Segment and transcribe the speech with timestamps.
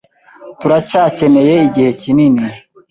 [0.59, 2.47] Turacyakeneye igihe kinini.